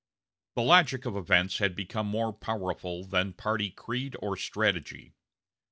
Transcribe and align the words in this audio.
The 0.55 0.63
logic 0.63 1.05
of 1.05 1.15
events 1.15 1.59
had 1.59 1.75
become 1.75 2.07
more 2.07 2.33
powerful 2.33 3.03
than 3.05 3.33
party 3.33 3.69
creed 3.69 4.15
or 4.19 4.35
strategy. 4.35 5.13